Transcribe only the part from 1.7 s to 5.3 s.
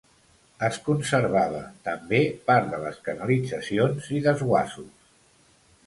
també, part de les canalitzacions i desguassos.